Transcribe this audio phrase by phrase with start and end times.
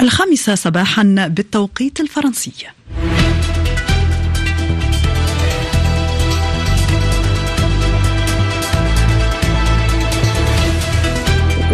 [0.00, 2.52] الخامسة صباحا بالتوقيت الفرنسي.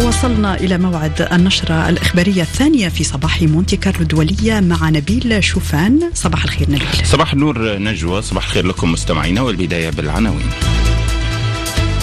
[0.01, 6.11] وصلنا إلى موعد النشرة الإخبارية الثانية في صباح مونتي كارلو الدولية مع نبيل شوفان.
[6.13, 7.05] صباح الخير نبيل.
[7.05, 10.49] صباح النور نجوى صباح الخير لكم مستمعينا والبداية بالعناوين.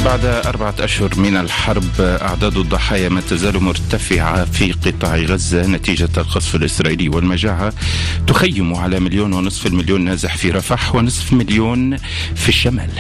[0.05, 6.55] بعد أربعة أشهر من الحرب أعداد الضحايا ما تزال مرتفعة في قطاع غزة نتيجة القصف
[6.55, 7.73] الإسرائيلي والمجاعة
[8.27, 11.97] تخيم على مليون ونصف المليون نازح في رفح ونصف مليون
[12.35, 12.91] في الشمال.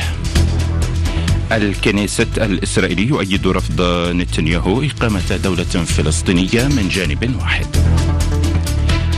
[1.52, 7.66] الكنيسة الإسرائيلي يؤيد رفض نتنياهو إقامة دولة فلسطينية من جانب واحد.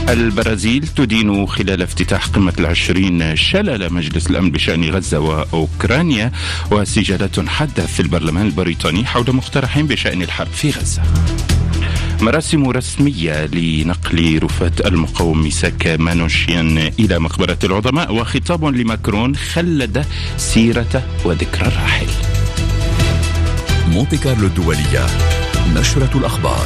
[0.09, 6.31] البرازيل تدين خلال افتتاح قمة العشرين شلل مجلس الأمن بشأن غزة وأوكرانيا
[6.71, 11.01] وسجالات حادة في البرلمان البريطاني حول مقترح بشأن الحرب في غزة.
[12.21, 20.05] مراسم رسمية لنقل رفاة المقاوم ميساك مانوشيان إلى مقبرة العظماء وخطاب لماكرون خلد
[20.37, 22.07] سيرة وذكرى الراحل.
[23.87, 25.05] مونتي كارلو الدولية
[25.75, 26.65] نشرة الأخبار.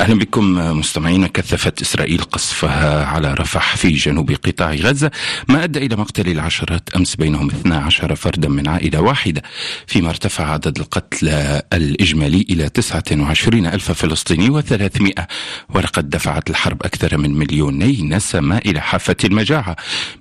[0.00, 1.26] أهلا بكم مستمعينا.
[1.26, 5.10] كثفت إسرائيل قصفها على رفح في جنوب قطاع غزة
[5.48, 6.88] ما أدى إلى مقتل العشرات.
[6.96, 9.42] أمس بينهم 12 فردا من عائلة واحدة.
[9.86, 15.22] فيما ارتفع عدد القتلى الإجمالي إلى 29 ألف فلسطيني و300
[15.74, 19.76] ولقد دفعت الحرب أكثر من مليوني نسمة إلى حافة المجاعة.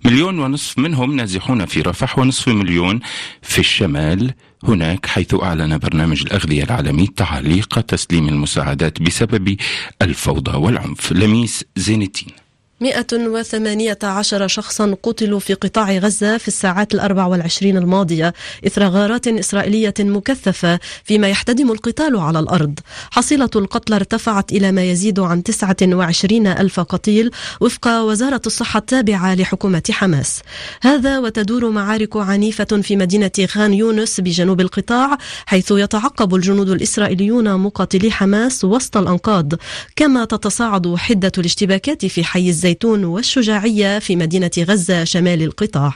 [0.05, 2.99] مليون ونصف منهم نازحون في رفح ونصف مليون
[3.41, 4.33] في الشمال
[4.67, 9.57] هناك حيث أعلن برنامج الأغذية العالمي تعليق تسليم المساعدات بسبب
[10.01, 11.11] الفوضى والعنف.
[11.11, 12.42] لميس زينتين.
[12.83, 18.33] 118 شخصا قتلوا في قطاع غزة في الساعات الأربع والعشرين الماضية
[18.67, 22.79] إثر غارات إسرائيلية مكثفة فيما يحتدم القتال على الأرض.
[23.11, 27.31] حصيلة القتلى ارتفعت إلى ما يزيد عن 29 ألف قتيل
[27.61, 30.41] وفق وزارة الصحة التابعة لحكومة حماس.
[30.81, 38.11] هذا وتدور معارك عنيفة في مدينة خان يونس بجنوب القطاع حيث يتعقب الجنود الإسرائيليون مقاتلي
[38.11, 39.53] حماس وسط الأنقاض.
[39.95, 45.93] كما تتصاعد حدة الاشتباكات في حي الزيت الزيتون والشجاعية في مدينة غزة شمال القطاع.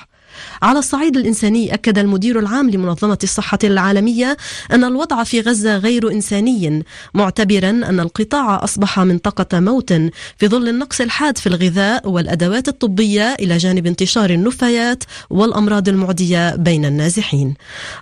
[0.61, 4.37] على الصعيد الإنساني أكد المدير العام لمنظمة الصحة العالمية
[4.71, 6.83] أن الوضع في غزة غير إنساني
[7.13, 9.93] معتبرا أن القطاع أصبح منطقة موت
[10.37, 16.85] في ظل النقص الحاد في الغذاء والأدوات الطبية إلى جانب انتشار النفايات والأمراض المعدية بين
[16.85, 17.53] النازحين.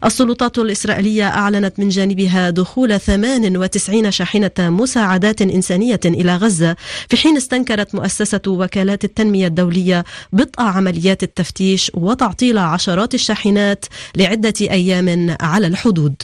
[0.06, 6.76] السلطات الإسرائيلية أعلنت من جانبها دخول 98 شاحنة مساعدات إنسانية إلى غزة
[7.10, 14.54] في حين استنكرت مؤسسة وكالات التنمية الدولية بطء عمليات التفتيش وتعطيل تعطيل عشرات الشاحنات لعدة
[14.62, 16.16] أيام على الحدود.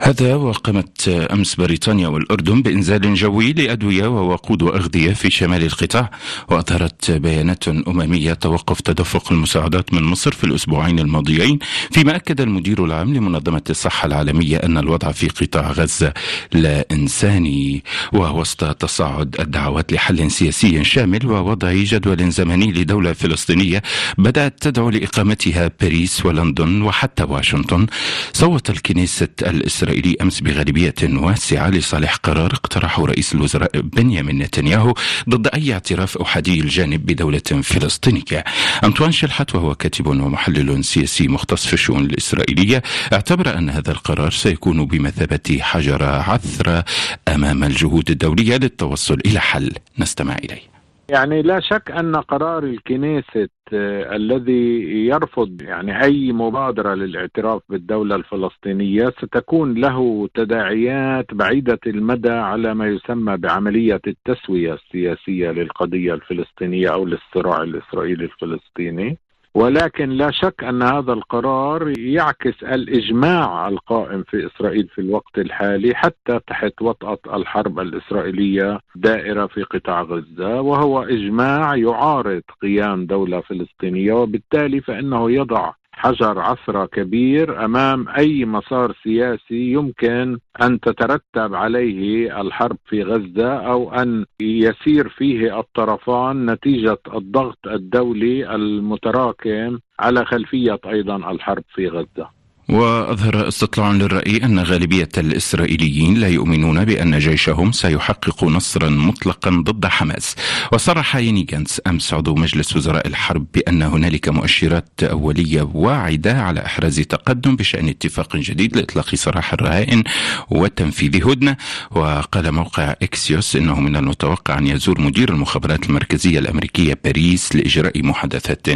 [0.00, 6.10] هذا وقامت أمس بريطانيا والأردن بإنزال جوي لأدوية ووقود وأغذية في شمال القطاع
[6.48, 11.58] وأظهرت بيانات أممية توقف تدفق المساعدات من مصر في الأسبوعين الماضيين
[11.90, 16.12] فيما أكد المدير العام لمنظمة الصحة العالمية أن الوضع في قطاع غزة
[16.52, 23.82] لا إنساني ووسط تصاعد الدعوات لحل سياسي شامل ووضع جدول زمني لدولة فلسطينية
[24.18, 27.86] بدأت تدعو لإقامتها باريس ولندن وحتى واشنطن
[28.32, 34.94] صوت الكنيسة الإسرائيلية الإسرائيلي أمس بغالبية واسعة لصالح قرار اقترحه رئيس الوزراء بنيامين نتنياهو
[35.28, 38.44] ضد أي اعتراف أحادي الجانب بدولة فلسطينية.
[38.84, 42.82] أنطوان شلحت وهو كاتب ومحلل سياسي مختص في الشؤون الإسرائيلية
[43.12, 46.84] اعتبر أن هذا القرار سيكون بمثابة حجر عثرة
[47.28, 49.72] أمام الجهود الدولية للتوصل إلى حل.
[49.98, 50.77] نستمع إليه.
[51.10, 59.06] يعني لا شك أن قرار الكنيسة آه، الذي يرفض يعني أي مبادرة للاعتراف بالدولة الفلسطينية
[59.06, 67.62] ستكون له تداعيات بعيدة المدى على ما يسمى بعملية التسوية السياسية للقضية الفلسطينية أو للصراع
[67.62, 69.18] الإسرائيلي الفلسطيني.
[69.58, 76.40] ولكن لا شك أن هذا القرار يعكس الإجماع القائم في إسرائيل في الوقت الحالي حتى
[76.46, 84.80] تحت وطأة الحرب الإسرائيلية دائرة في قطاع غزة وهو إجماع يعارض قيام دولة فلسطينية وبالتالي
[84.80, 93.02] فإنه يضع حجر عثرة كبير أمام أي مسار سياسي يمكن أن تترتب عليه الحرب في
[93.02, 101.88] غزة أو أن يسير فيه الطرفان نتيجة الضغط الدولي المتراكم على خلفية أيضا الحرب في
[101.88, 102.37] غزة.
[102.68, 110.36] وأظهر استطلاع للرأي أن غالبية الإسرائيليين لا يؤمنون بأن جيشهم سيحقق نصرا مطلقا ضد حماس.
[110.72, 117.00] وصرح يني جانس أمس عضو مجلس وزراء الحرب بأن هنالك مؤشرات أولية واعدة على إحراز
[117.00, 120.04] تقدم بشأن اتفاق جديد لإطلاق سراح الرهائن
[120.50, 121.56] وتنفيذ هدنة.
[121.90, 128.66] وقال موقع إكسيوس أنه من المتوقع أن يزور مدير المخابرات المركزية الأمريكية باريس لإجراء محادثات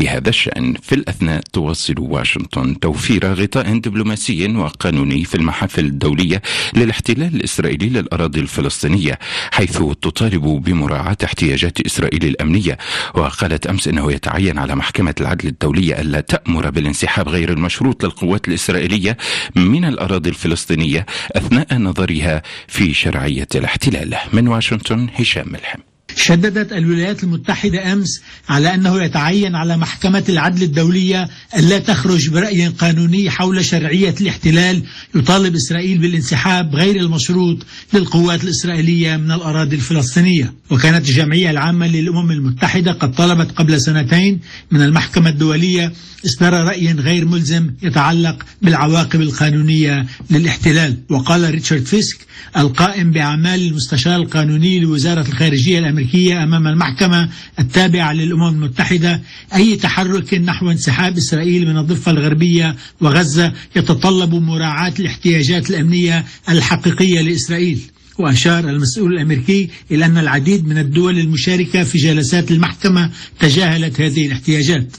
[0.00, 0.74] بهذا الشأن.
[0.82, 6.42] في الأثناء تواصل واشنطن توفير غطاء دبلوماسي وقانوني في المحافل الدولية
[6.76, 9.18] للاحتلال الإسرائيلي للأراضي الفلسطينية
[9.52, 12.78] حيث تطالب بمراعاة احتياجات إسرائيل الأمنية.
[13.14, 19.16] وقالت أمس أنه يتعين على محكمة العدل الدولية ألا تأمر بالانسحاب غير المشروط للقوات الإسرائيلية
[19.56, 21.06] من الأراضي الفلسطينية
[21.36, 24.16] أثناء نظرها في شرعية الاحتلال.
[24.32, 25.89] من واشنطن هشام ملحم.
[26.16, 33.30] شددت الولايات المتحدة أمس على أنه يتعين على محكمة العدل الدولية ألا تخرج برأي قانوني
[33.30, 34.82] حول شرعية الاحتلال
[35.14, 40.54] يطالب إسرائيل بالانسحاب غير المشروط للقوات الإسرائيلية من الأراضي الفلسطينية.
[40.70, 44.40] وكانت الجمعية العامة للأمم المتحدة قد طلبت قبل سنتين
[44.70, 45.92] من المحكمة الدولية
[46.26, 50.96] إصدار رأي غير ملزم يتعلق بالعواقب القانونية للاحتلال.
[51.08, 52.18] وقال ريتشارد فيسك
[52.56, 55.99] القائم بأعمال المستشار القانوني لوزارة الخارجية الأمريكية
[56.42, 59.22] أمام المحكمة التابعة للأمم المتحدة
[59.54, 67.80] أي تحرك نحو انسحاب إسرائيل من الضفة الغربية وغزة يتطلب مراعاة الاحتياجات الأمنية الحقيقية لإسرائيل.
[68.18, 73.10] وأشار المسؤول الأمريكي إلى أن العديد من الدول المشاركة في جلسات المحكمة
[73.40, 74.96] تجاهلت هذه الاحتياجات.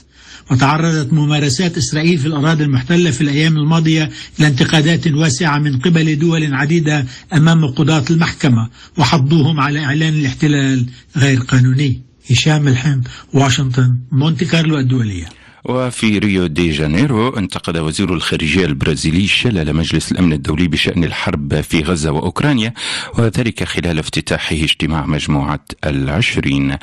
[0.50, 6.54] وتعرضت ممارسات إسرائيل في الأراضي المحتلة في الأيام الماضية إلى انتقادات واسعة من قبل دول
[6.54, 8.68] عديدة أمام قضاة المحكمة
[8.98, 10.86] وحضوهم على إعلان الاحتلال
[11.16, 12.02] غير قانوني.
[12.30, 13.00] هشام الحم
[13.32, 15.41] واشنطن مونتي كارلو الدولية.
[15.64, 21.80] وفي ريو دي جانيرو انتقد وزير الخارجية البرازيلي شلل مجلس الأمن الدولي بشأن الحرب في
[21.82, 22.74] غزة وأوكرانيا
[23.18, 26.76] وذلك خلال افتتاحه اجتماع مجموعة العشرين.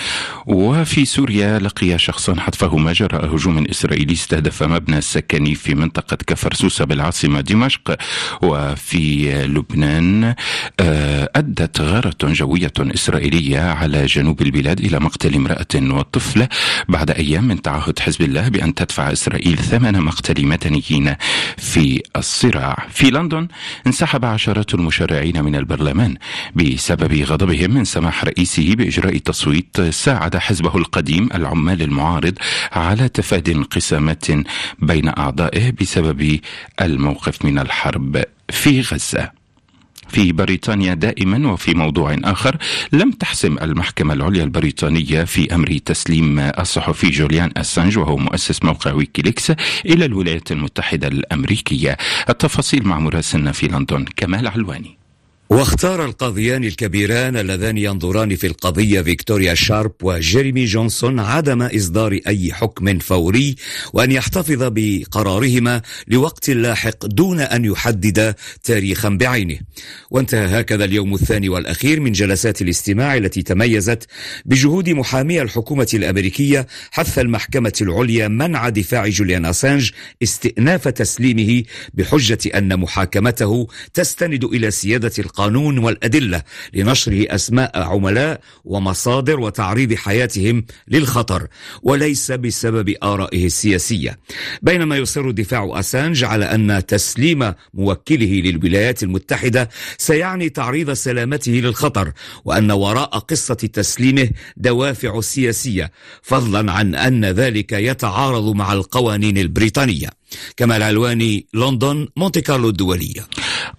[0.48, 6.86] وفي سوريا لقي شخصا حتفهما جراء هجوم إسرائيلي استهدف مبنى سكني في منطقة كفر سوسة
[6.86, 7.98] بالعاصمة دمشق.
[8.42, 10.36] وفي لبنان
[10.80, 16.48] آه، أدت غارة جوية إسرائيلية على جنوب البلاد إلى مقتل امرأة وطفلة
[16.90, 21.16] بعد أيام من تعهد حزب الله بأن أن تدفع إسرائيل ثمن مقتل مدنيين
[21.58, 22.88] في الصراع.
[22.90, 23.48] في لندن
[23.88, 26.16] انسحب عشرات المشرعين من البرلمان
[26.56, 32.34] بسبب غضبهم من سماح رئيسه بإجراء تصويت ساعد حزبه القديم العمال المعارض
[32.72, 34.26] على تفادي انقسامات
[34.80, 36.40] بين أعضائه بسبب
[36.82, 39.39] الموقف من الحرب في غزة.
[40.10, 42.58] في بريطانيا دائما وفي موضوع آخر
[42.92, 49.52] لم تحسم المحكمة العليا البريطانية في أمر تسليم الصحفي جوليان أسانج وهو مؤسس موقع ويكيليكس
[49.86, 51.98] إلى الولايات المتحدة الأمريكية.
[52.30, 54.99] التفاصيل مع مراسلنا في لندن كمال علواني.
[55.52, 63.00] واختار القاضيان الكبيران اللذان ينظران في القضية فيكتوريا شارب وجيريمي جونسون عدم إصدار أي حكم
[63.00, 63.56] فوري
[63.94, 69.60] وأن يحتفظ بقرارهما لوقت لاحق دون أن يحدد تاريخا بعينه.
[70.12, 74.08] وانتهى هكذا اليوم الثاني والأخير من جلسات الاستماع التي تميزت
[74.46, 79.92] بجهود محامي الحكومة الأمريكية حث المحكمة العليا منع دفاع جوليان أسانج
[80.24, 81.64] استئناف تسليمه
[81.94, 86.42] بحجة أن محاكمته تستند إلى سيادة القانون القانون والأدلة
[86.74, 91.48] لنشره أسماء عملاء ومصادر وتعريض حياتهم للخطر
[91.84, 94.20] وليس بسبب آرائه السياسية.
[94.62, 102.12] بينما يصر دفاع أسانج على أن تسليم موكله للولايات المتحدة سيعني تعريض سلامته للخطر
[102.46, 105.92] وأن وراء قصة تسليمه دوافع سياسية
[106.22, 110.19] فضلا عن أن ذلك يتعارض مع القوانين البريطانية.
[110.58, 113.26] كمال علواني لندن مونتي كارلو الدولية.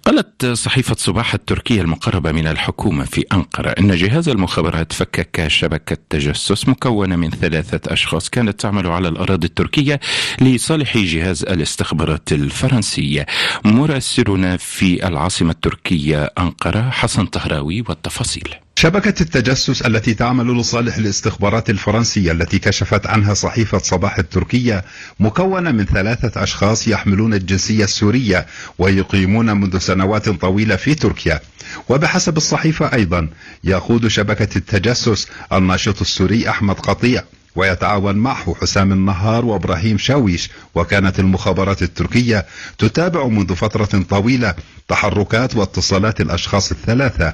[0.05, 6.67] قالت صحيفة صباح التركية المقربة من الحكومة في أنقرة أن جهاز المخابرات فكك شبكة تجسس
[6.67, 9.99] مكونة من ثلاثة أشخاص كانت تعمل على الأراضي التركية
[10.41, 13.25] لصالح جهاز الاستخبارات الفرنسية.
[13.65, 18.49] مراسلنا في العاصمة التركية أنقرة حسن طهراوي والتفاصيل.
[18.81, 24.83] شبكة التجسس التي تعمل لصالح الاستخبارات الفرنسية التي كشفت عنها صحيفة صباح التركية
[25.19, 28.45] مكونة من ثلاثة أشخاص يحملون الجنسية السورية
[28.79, 31.39] ويقيمون منذ سنوات طويلة في تركيا.
[31.89, 33.27] وبحسب الصحيفة أيضا
[33.63, 37.23] يقود شبكة التجسس الناشط السوري أحمد قطيع
[37.55, 40.49] ويتعاون معه حسام النهار وإبراهيم شاويش.
[40.75, 42.45] وكانت المخابرات التركية
[42.77, 44.55] تتابع منذ فترة طويلة
[44.87, 47.33] تحركات واتصالات الأشخاص الثلاثة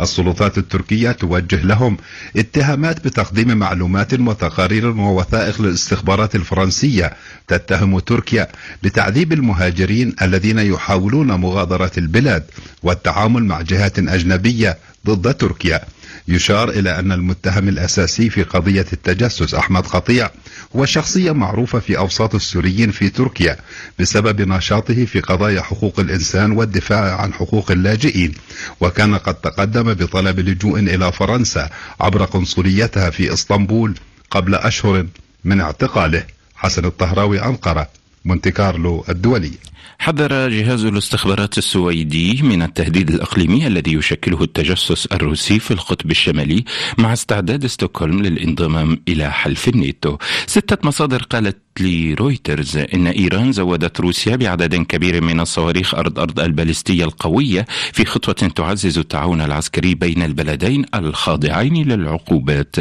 [0.00, 1.96] السلطات التركية توجه لهم
[2.36, 7.12] اتهامات بتقديم معلومات وتقارير ووثائق للاستخبارات الفرنسية
[7.48, 8.48] تتهم تركيا
[8.82, 12.44] بتعذيب المهاجرين الذين يحاولون مغادرة البلاد
[12.82, 15.80] والتعامل مع جهات أجنبية ضد تركيا.
[16.28, 20.30] يشار إلى أن المتهم الأساسي في قضية التجسس أحمد قطيع
[20.76, 23.56] هو شخصية معروفة في أوساط السوريين في تركيا
[23.98, 28.34] بسبب نشاطه في قضايا حقوق الإنسان والدفاع عن حقوق اللاجئين
[28.80, 31.70] وكان قد تقدم بطلب لجوء إلى فرنسا
[32.00, 33.94] عبر قنصليتها في إسطنبول
[34.30, 35.06] قبل أشهر
[35.44, 36.24] من اعتقاله.
[36.56, 37.88] حسن الطهراوي أنقرة
[38.24, 39.52] مونتي كارلو الدولي.
[39.98, 46.64] حذر جهاز الاستخبارات السويدي من التهديد الإقليمي الذي يشكله التجسس الروسي في القطب الشمالي
[46.98, 50.16] مع استعداد ستوكهولم للانضمام إلى حلف الناتو.
[50.46, 57.04] ستة مصادر قالت لرويترز إن إيران زودت روسيا بعدد كبير من الصواريخ أرض أرض البالستية
[57.04, 62.76] القوية في خطوة تعزز التعاون العسكري بين البلدين الخاضعين للعقوبات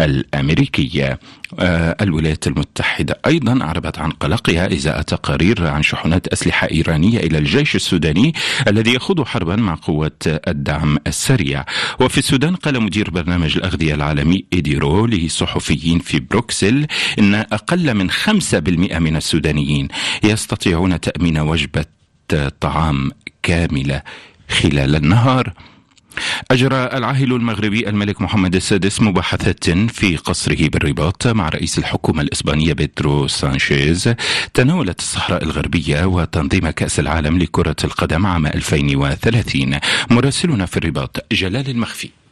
[0.00, 1.18] الأمريكية.
[1.58, 7.76] آه، الولايات المتحدة أيضا أعربت عن قلقها إزاء تقارير عن شحنات أسلحة إيرانية إلى الجيش
[7.76, 8.34] السوداني
[8.68, 11.64] الذي يخوض حربا مع قوة الدعم السريع.
[12.00, 16.86] وفي السودان قال مدير برنامج الأغذية العالمي إيديرو لصحفيين في بروكسل
[17.18, 19.88] إن أقل من 5% من السودانيين
[20.24, 21.84] يستطيعون تأمين وجبة
[22.60, 23.10] طعام
[23.42, 24.02] كاملة
[24.48, 25.52] خلال النهار.
[26.50, 33.28] أجرى العاهل المغربي الملك محمد السادس مباحثات في قصره بالرباط مع رئيس الحكومة الإسبانية بيدرو
[33.28, 34.14] سانشيز.
[34.54, 39.78] تناولت الصحراء الغربية وتنظيم كأس العالم لكرة القدم عام 2030
[40.10, 42.23] مراسلنا في الرباط جلال المخفي.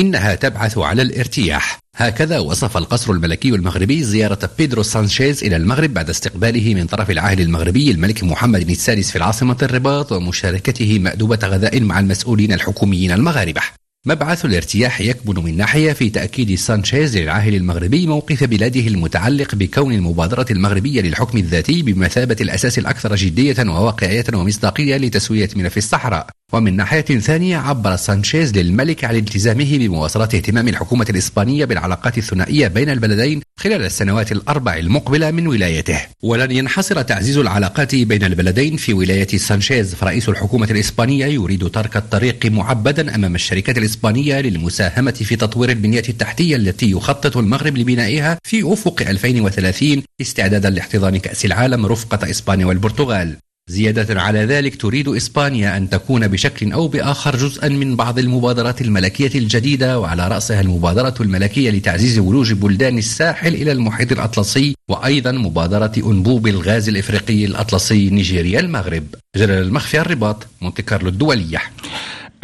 [0.00, 1.78] إنها تبعث على الارتياح.
[1.96, 7.40] هكذا وصف القصر الملكي المغربي زيارة بيدرو سانشيز إلى المغرب بعد استقباله من طرف العاهل
[7.40, 13.60] المغربي الملك محمد السادس في العاصمة الرباط ومشاركته مأدبة غداء مع المسؤولين الحكوميين المغاربة.
[14.06, 20.46] مبعث الارتياح يكمن من ناحية في تأكيد سانشيز للعاهل المغربي موقف بلاده المتعلق بكون المبادرة
[20.50, 26.26] المغربية للحكم الذاتي بمثابة الأساس الأكثر جدية وواقعية ومصداقية لتسوية ملف الصحراء.
[26.52, 32.90] ومن ناحية ثانية عبر سانشيز للملك عن التزامه بمواصلة اهتمام الحكومة الإسبانية بالعلاقات الثنائية بين
[32.90, 36.00] البلدين خلال السنوات الأربع المقبلة من ولايته.
[36.22, 39.94] ولن ينحصر تعزيز العلاقات بين البلدين في ولاية سانشيز.
[39.94, 46.56] فرئيس الحكومة الإسبانية يريد ترك الطريق معبدا أمام الشركات الإسبانية للمساهمة في تطوير البنية التحتية
[46.56, 53.36] التي يخطط المغرب لبنائها في أفق 2030 استعدادا لاحتضان كأس العالم رفقة إسبانيا والبرتغال.
[53.70, 59.38] زيادة على ذلك تريد إسبانيا أن تكون بشكل أو بآخر جزءا من بعض المبادرات الملكية
[59.38, 66.46] الجديدة وعلى رأسها المبادرة الملكية لتعزيز ولوج بلدان الساحل إلى المحيط الأطلسي وأيضا مبادرة أنبوب
[66.46, 69.04] الغاز الإفريقي الأطلسي نيجيريا المغرب.
[69.36, 71.62] جلال المخفي الرباط مونتي كارلو الدولية.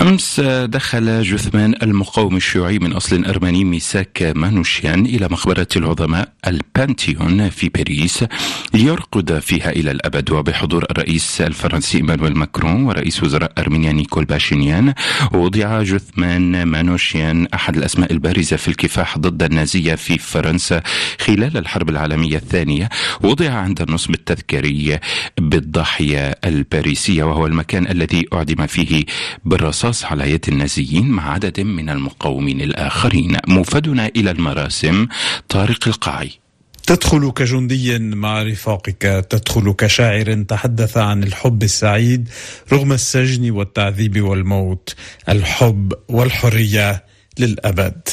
[0.01, 7.69] أمس دخل جثمان المقاوم الشيوعي من أصل أرمني ميساك مانوشيان إلى مقبرة العظماء البانتيون في
[7.69, 8.25] باريس
[8.75, 14.95] ليرقد فيها إلى الأبد وبحضور الرئيس الفرنسي إيمانويل ماكرون ورئيس وزراء أرمينيا نيكول باشينيان.
[15.33, 20.83] وضع جثمان مانوشيان أحد الأسماء البارزة في الكفاح ضد النازية في فرنسا
[21.21, 22.89] خلال الحرب العالمية الثانية.
[23.23, 24.99] وضع عند النصب التذكاري
[25.39, 29.05] بالضاحية الباريسية وهو المكان الذي أعدم فيه
[29.45, 33.37] بالرصاص الرصاص على يد النازيين مع عدد من المقاومين الآخرين.
[33.49, 35.07] موفدنا إلى المراسم
[35.49, 36.31] طارق القاعي.
[36.87, 42.29] تدخل كجندي مع رفاقك تدخل كشاعر تحدث عن الحب السعيد
[42.73, 44.95] رغم السجن والتعذيب والموت.
[45.29, 47.05] الحب والحرية
[47.39, 48.09] للأبد.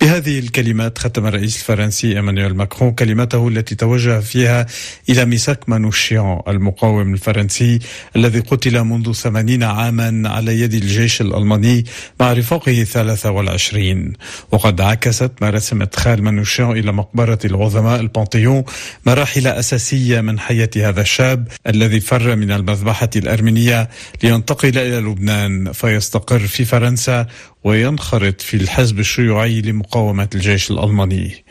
[0.00, 4.66] بهذه الكلمات ختم الرئيس الفرنسي إيمانويل ماكرون كلمته التي توجه فيها
[5.08, 7.78] إلى ميساك مانوشيان المقاوم الفرنسي
[8.16, 11.84] الذي قتل منذ ثمانين عاما على يد الجيش الألماني
[12.20, 14.12] مع رفاقه 23
[14.52, 18.64] وقد عكست مراسم إدخال مانوشيان إلى مقبرة العظماء البانتيون
[19.06, 23.88] مراحل أساسية من حياة هذا الشاب الذي فر من المذبحة الأرمينية
[24.22, 27.26] لينتقل إلى لبنان فيستقر في فرنسا
[27.64, 31.44] وينخرط في الحزب الشيوعي لمقاومة الجيش الألماني.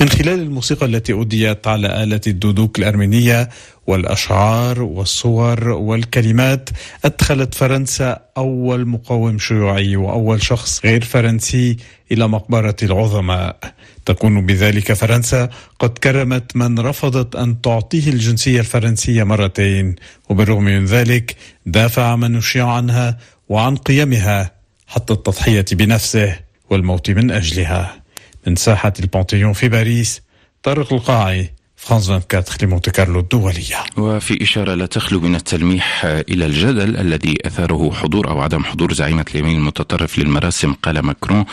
[0.00, 3.48] من خلال الموسيقى التي أديت على آلة الدودوك الأرمينية
[3.86, 6.70] والأشعار والصور والكلمات
[7.04, 11.76] أدخلت فرنسا أول مقاوم شيوعي وأول شخص غير فرنسي
[12.12, 13.58] إلى مقبرة العظماء.
[14.06, 15.48] تكون بذلك فرنسا
[15.78, 19.96] قد كرمت من رفضت أن تعطيه الجنسية الفرنسية مرتين
[20.28, 24.57] وبالرغم من ذلك دافع منوشيان عنها وعن قيمها
[24.88, 26.40] حتى التضحية بنفسه
[26.70, 28.02] والموت من أجلها.
[28.46, 30.22] من ساحة البانتيون في باريس
[30.62, 33.76] طارق القاعي فرانس 24 لمونت كارلو الدولية.
[33.96, 39.24] وفي إشارة لا تخلو من التلميح إلى الجدل الذي أثاره حضور أو عدم حضور زعيمة
[39.34, 41.44] اليمين المتطرف للمراسم قال ماكرون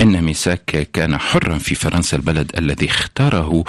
[0.00, 3.64] إن ميساك كان حرا في فرنسا البلد الذي اختاره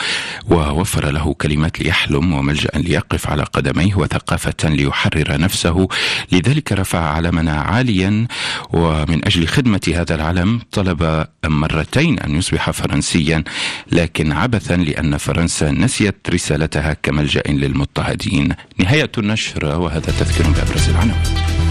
[0.49, 5.87] ووفر له كلمات ليحلم وملجأ ليقف على قدميه وثقافة ليحرر نفسه.
[6.31, 8.27] لذلك رفع علمنا عاليا
[8.73, 13.43] ومن أجل خدمة هذا العلم طلب مرتين أن يصبح فرنسيا
[13.91, 18.53] لكن عبثا لأن فرنسا نسيت رسالتها كملجأ للمضطهدين.
[18.77, 21.65] نهاية النشر وهذا تذكر بأبرز العناوين.